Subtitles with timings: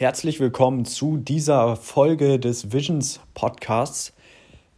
[0.00, 4.12] Herzlich willkommen zu dieser Folge des Visions Podcasts.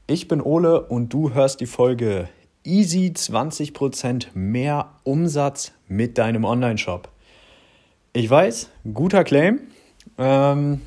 [0.06, 2.30] Ich bin Ole und du hörst die Folge
[2.64, 7.10] Easy 20% mehr Umsatz mit deinem Online-Shop.
[8.14, 9.60] Ich weiß, guter Claim.
[10.16, 10.80] Ähm,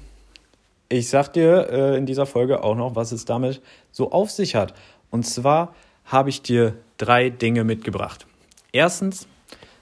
[0.89, 3.61] ich sag dir äh, in dieser Folge auch noch, was es damit
[3.91, 4.73] so auf sich hat.
[5.11, 5.75] Und zwar
[6.05, 8.25] habe ich dir drei Dinge mitgebracht.
[8.71, 9.27] Erstens,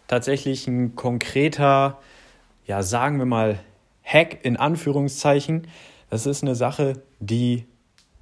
[0.09, 1.99] tatsächlich ein konkreter,
[2.67, 3.57] ja, sagen wir mal,
[4.03, 5.67] Hack in Anführungszeichen.
[6.09, 7.65] Das ist eine Sache, die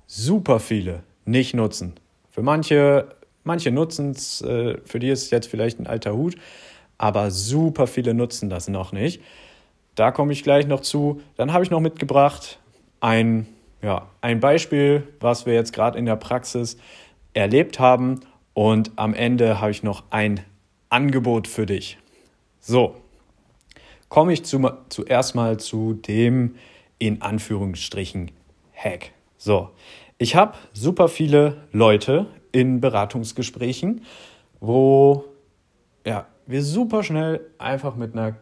[0.07, 1.93] super viele nicht nutzen.
[2.29, 6.35] Für manche, manche nutzen es, äh, für die ist es jetzt vielleicht ein alter Hut,
[6.97, 9.21] aber super viele nutzen das noch nicht.
[9.95, 11.21] Da komme ich gleich noch zu.
[11.35, 12.59] Dann habe ich noch mitgebracht
[13.01, 13.48] ein,
[13.81, 16.77] ja, ein Beispiel, was wir jetzt gerade in der Praxis
[17.34, 18.21] erlebt haben.
[18.53, 20.41] Und am Ende habe ich noch ein
[20.89, 21.98] Angebot für dich.
[22.59, 22.95] So,
[24.09, 26.55] komme ich zu, zuerst mal zu dem
[26.98, 28.32] in Anführungsstrichen
[28.76, 29.12] Hack.
[29.38, 29.70] So,
[30.18, 34.04] ich habe super viele Leute in Beratungsgesprächen,
[34.60, 35.26] wo
[36.05, 38.35] ja, wir super schnell einfach mit einer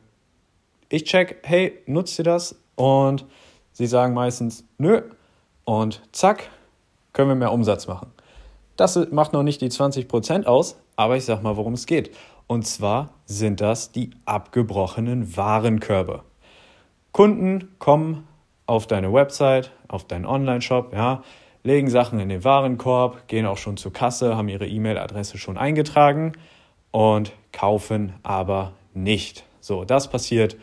[0.89, 2.55] ich check, hey, nutzt ihr das?
[2.75, 3.25] Und
[3.73, 5.01] sie sagen meistens, nö.
[5.65, 6.49] Und zack,
[7.13, 8.11] können wir mehr Umsatz machen.
[8.77, 12.11] Das macht noch nicht die 20% aus, aber ich sag mal, worum es geht.
[12.47, 16.23] Und zwar sind das die abgebrochenen Warenkörbe.
[17.11, 18.27] Kunden kommen
[18.65, 21.23] auf deine Website, auf deinen Online-Shop, ja,
[21.63, 26.33] legen Sachen in den Warenkorb, gehen auch schon zur Kasse, haben ihre E-Mail-Adresse schon eingetragen
[26.91, 29.43] und kaufen aber nicht.
[29.59, 30.55] So, das passiert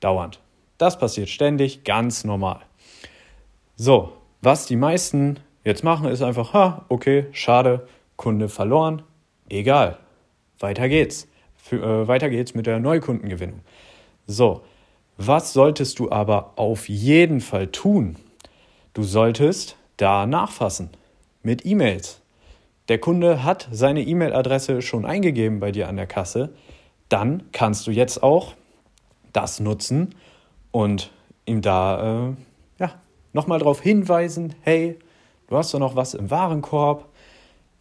[0.00, 0.40] dauernd.
[0.78, 2.60] Das passiert ständig, ganz normal.
[3.76, 9.02] So, was die meisten jetzt machen, ist einfach, ha, okay, schade, Kunde verloren,
[9.48, 9.98] egal,
[10.58, 11.28] weiter geht's.
[11.56, 13.60] Für, äh, weiter geht's mit der Neukundengewinnung.
[14.26, 14.62] So,
[15.16, 18.16] was solltest du aber auf jeden Fall tun?
[18.94, 20.90] Du solltest da nachfassen
[21.42, 22.20] mit E-Mails.
[22.88, 26.50] Der Kunde hat seine E-Mail-Adresse schon eingegeben bei dir an der Kasse.
[27.08, 28.54] Dann kannst du jetzt auch
[29.32, 30.14] das nutzen
[30.70, 31.10] und
[31.46, 32.34] ihm da äh,
[32.78, 32.94] ja,
[33.32, 34.98] nochmal darauf hinweisen, hey,
[35.48, 37.08] du hast doch noch was im Warenkorb,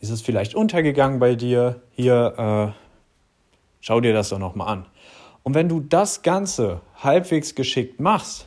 [0.06, 1.82] ist es vielleicht untergegangen bei dir?
[1.92, 2.80] Hier, äh,
[3.82, 4.86] schau dir das doch nochmal an.
[5.42, 8.46] Und wenn du das Ganze halbwegs geschickt machst,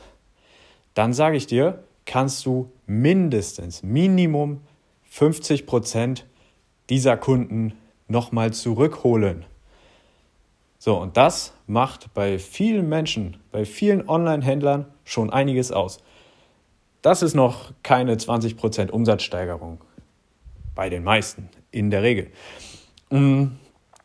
[0.94, 4.60] dann sage ich dir, kannst du mindestens, Minimum
[5.10, 6.26] 50 Prozent
[6.90, 7.72] dieser Kunden
[8.06, 9.44] nochmal zurückholen.
[10.78, 15.98] So, und das macht bei vielen Menschen, bei vielen Online-Händlern schon einiges aus.
[17.02, 19.80] Das ist noch keine 20% Umsatzsteigerung
[20.78, 22.28] bei den meisten, in der Regel.
[23.10, 23.46] Mm,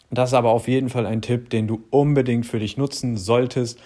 [0.09, 3.79] das ist aber auf jeden Fall ein Tipp, den du unbedingt für dich nutzen solltest.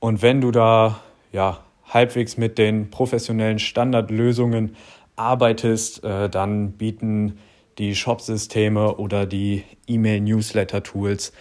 [0.00, 0.98] Und wenn du da
[1.30, 4.74] ja halbwegs mit den professionellen Standardlösungen
[5.14, 7.38] arbeitest, äh, dann bieten
[7.78, 11.32] die Shop-Systeme oder die E-Mail-Newsletter-Tools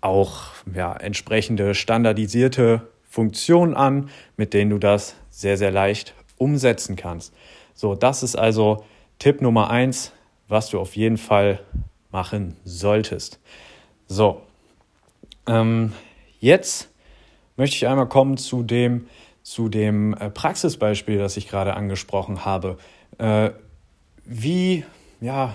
[0.00, 0.42] auch
[0.74, 7.32] ja, entsprechende standardisierte Funktionen an, mit denen du das sehr, sehr leicht umsetzen kannst.
[7.74, 8.84] So, das ist also
[9.20, 10.12] Tipp Nummer eins
[10.48, 11.60] was du auf jeden Fall
[12.10, 13.40] machen solltest.
[14.06, 14.42] So,
[15.46, 15.92] ähm,
[16.40, 16.88] jetzt
[17.56, 19.08] möchte ich einmal kommen zu dem,
[19.42, 22.78] zu dem äh, Praxisbeispiel, das ich gerade angesprochen habe.
[23.18, 23.50] Äh,
[24.24, 24.84] wie,
[25.20, 25.54] ja,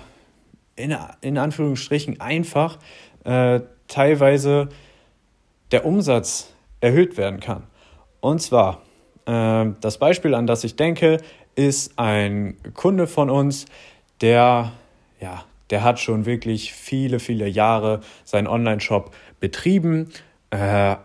[0.76, 2.78] in, in Anführungsstrichen einfach
[3.24, 4.68] äh, teilweise
[5.70, 7.64] der Umsatz erhöht werden kann.
[8.20, 8.82] Und zwar,
[9.26, 11.18] äh, das Beispiel, an das ich denke,
[11.54, 13.66] ist ein Kunde von uns,
[14.20, 14.72] der
[15.22, 20.10] ja, der hat schon wirklich viele, viele Jahre seinen Online-Shop betrieben.
[20.50, 20.96] Äh,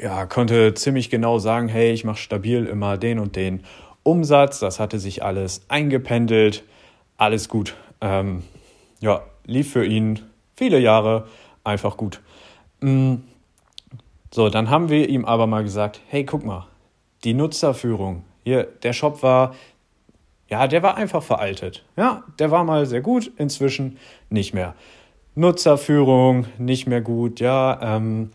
[0.00, 3.64] ja, konnte ziemlich genau sagen, hey, ich mache stabil immer den und den
[4.02, 4.58] Umsatz.
[4.58, 6.64] Das hatte sich alles eingependelt.
[7.18, 7.76] Alles gut.
[8.00, 8.42] Ähm,
[9.00, 10.20] ja, lief für ihn
[10.56, 11.28] viele Jahre
[11.62, 12.20] einfach gut.
[12.80, 13.16] Mm.
[14.30, 16.66] So, dann haben wir ihm aber mal gesagt, hey, guck mal,
[17.24, 18.24] die Nutzerführung.
[18.44, 19.54] Hier, der Shop war
[20.48, 21.84] ja, der war einfach veraltet.
[21.96, 23.98] Ja, der war mal sehr gut, inzwischen
[24.30, 24.74] nicht mehr.
[25.34, 28.30] Nutzerführung nicht mehr gut, ja, ähm,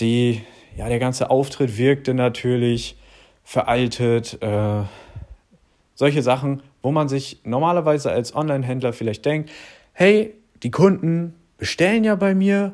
[0.00, 0.42] die,
[0.76, 2.96] ja, der ganze Auftritt wirkte natürlich
[3.44, 4.42] veraltet.
[4.42, 4.82] Äh,
[5.94, 9.50] solche Sachen, wo man sich normalerweise als Online-Händler vielleicht denkt,
[9.92, 12.72] hey, die Kunden bestellen ja bei mir.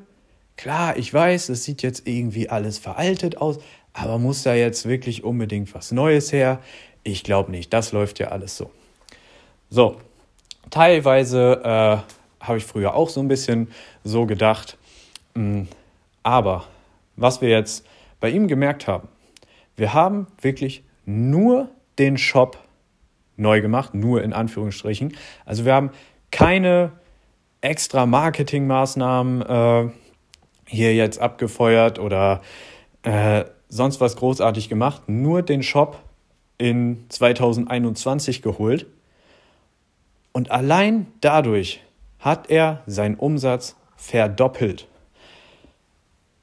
[0.56, 3.58] Klar, ich weiß, es sieht jetzt irgendwie alles veraltet aus,
[3.92, 6.60] aber muss da jetzt wirklich unbedingt was Neues her?
[7.06, 8.72] Ich glaube nicht, das läuft ja alles so.
[9.70, 9.98] So,
[10.70, 13.68] teilweise äh, habe ich früher auch so ein bisschen
[14.02, 14.76] so gedacht.
[15.34, 15.62] Mm,
[16.24, 16.64] aber
[17.14, 17.86] was wir jetzt
[18.18, 19.08] bei ihm gemerkt haben,
[19.78, 21.68] Wir haben wirklich nur
[21.98, 22.58] den Shop
[23.36, 25.14] neu gemacht, nur in Anführungsstrichen.
[25.44, 25.90] Also wir haben
[26.30, 26.92] keine
[27.60, 29.90] extra Marketingmaßnahmen äh,
[30.66, 32.40] hier jetzt abgefeuert oder
[33.02, 36.00] äh, sonst was großartig gemacht, nur den Shop
[36.58, 38.86] in 2021 geholt.
[40.32, 41.82] Und allein dadurch
[42.18, 44.86] hat er seinen Umsatz verdoppelt.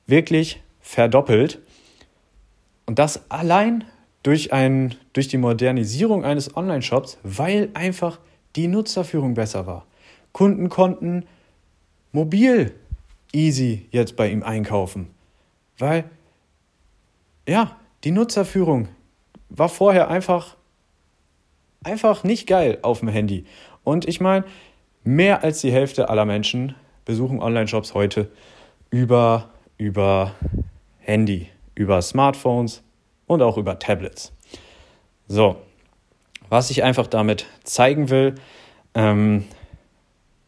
[0.08, 1.60] Wirklich verdoppelt.
[2.86, 3.86] Und das allein
[4.24, 8.20] durch, ein, durch die Modernisierung eines Online-Shops, weil einfach
[8.56, 9.86] die Nutzerführung besser war.
[10.32, 11.26] Kunden konnten
[12.12, 12.74] mobil
[13.32, 15.10] easy jetzt bei ihm einkaufen,
[15.78, 16.06] weil
[17.48, 18.88] ja, die Nutzerführung
[19.56, 20.58] war vorher einfach
[21.84, 23.46] einfach nicht geil auf dem Handy.
[23.84, 24.46] Und ich meine,
[25.04, 28.32] mehr als die Hälfte aller Menschen besuchen Online-Shops heute
[28.90, 30.34] über, über
[31.00, 32.84] Handy, über Smartphones
[33.28, 34.32] und auch über Tablets.
[35.28, 35.58] So,
[36.50, 38.36] was ich einfach damit zeigen will,
[38.94, 39.46] ähm,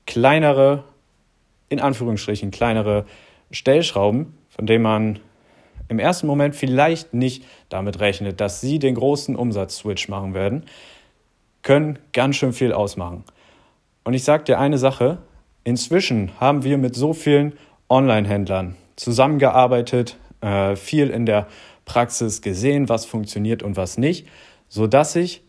[0.05, 0.83] kleinere,
[1.69, 3.05] in Anführungsstrichen, kleinere
[3.51, 5.19] Stellschrauben, von denen man
[5.87, 10.63] im ersten Moment vielleicht nicht damit rechnet, dass sie den großen Umsatzswitch machen werden,
[11.61, 13.23] können ganz schön viel ausmachen.
[14.03, 15.19] Und ich sage dir eine Sache,
[15.63, 17.53] inzwischen haben wir mit so vielen
[17.89, 21.47] Online-Händlern zusammengearbeitet, äh, viel in der
[21.85, 24.27] Praxis gesehen, was funktioniert und was nicht,
[24.69, 25.43] sodass ich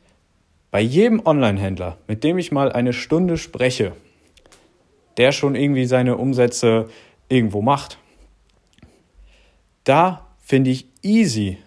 [0.70, 3.92] bei jedem Online-Händler, mit dem ich mal eine Stunde spreche,
[5.16, 6.88] der schon irgendwie seine Umsätze
[7.28, 7.98] irgendwo macht,
[9.84, 11.58] da finde ich easy,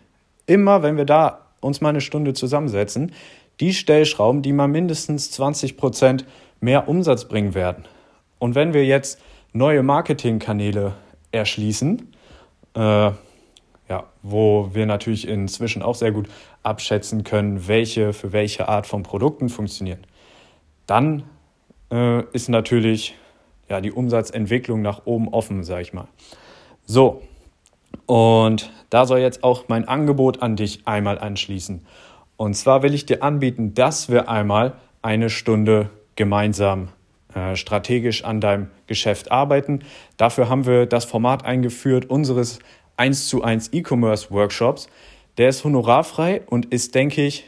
[0.46, 3.12] immer wenn wir da uns mal eine Stunde zusammensetzen,
[3.60, 6.26] die Stellschrauben, die mal mindestens 20 Prozent
[6.62, 7.84] mehr Umsatz bringen werden.
[8.40, 9.20] Und wenn wir jetzt
[9.52, 10.94] neue Marketingkanäle
[11.34, 12.08] erschließen,
[12.76, 16.30] äh, ja, wo wir natürlich inzwischen auch sehr gut
[16.64, 20.06] abschätzen können, welche für welche Art von Produkten funktionieren.
[20.86, 21.24] Dann
[21.92, 23.16] äh, ist natürlich
[23.68, 26.08] ja, die Umsatzentwicklung nach oben offen, sage ich mal.
[26.86, 27.24] So,
[28.06, 31.86] und da soll jetzt auch mein Angebot an dich einmal anschließen.
[32.38, 36.90] Und zwar will ich dir anbieten, dass wir einmal eine Stunde gemeinsam
[37.36, 39.82] äh, strategisch an deinem Geschäft arbeiten.
[40.18, 42.60] Dafür haben wir das Format eingeführt unseres
[42.98, 44.90] 1 zu 1 E-Commerce Workshops.
[45.38, 47.46] Der ist honorarfrei und ist, denke ich,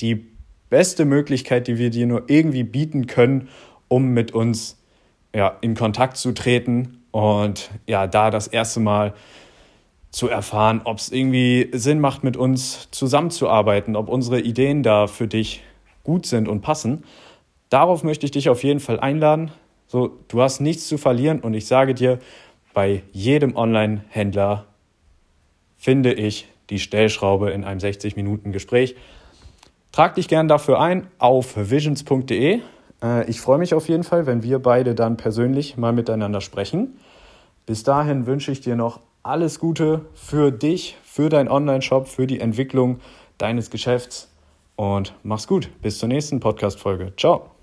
[0.00, 0.26] die
[0.68, 3.48] beste Möglichkeit, die wir dir nur irgendwie bieten können,
[3.88, 4.78] um mit uns
[5.34, 9.14] ja, in Kontakt zu treten und ja, da das erste Mal
[10.10, 15.28] zu erfahren, ob es irgendwie Sinn macht, mit uns zusammenzuarbeiten, ob unsere Ideen da für
[15.28, 15.62] dich
[16.02, 17.04] gut sind und passen.
[17.68, 19.52] Darauf möchte ich dich auf jeden Fall einladen.
[19.86, 22.18] So, du hast nichts zu verlieren und ich sage dir,
[22.74, 24.66] bei jedem Online-Händler
[25.76, 28.96] finde ich die Stellschraube in einem 60-Minuten-Gespräch.
[29.92, 32.60] Trag dich gern dafür ein auf visions.de.
[33.02, 36.98] Äh, ich freue mich auf jeden Fall, wenn wir beide dann persönlich mal miteinander sprechen.
[37.66, 42.40] Bis dahin wünsche ich dir noch alles Gute für dich, für deinen Online-Shop, für die
[42.40, 43.00] Entwicklung
[43.38, 44.32] deines Geschäfts
[44.76, 45.70] und mach's gut.
[45.82, 47.12] Bis zur nächsten Podcast-Folge.
[47.16, 47.59] Ciao.